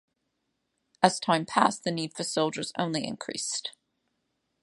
As 1.03 1.19
time 1.19 1.45
passed, 1.45 1.83
the 1.83 1.91
need 1.91 2.15
for 2.15 2.23
soldiers 2.23 2.73
only 2.75 3.05
increased. 3.05 3.73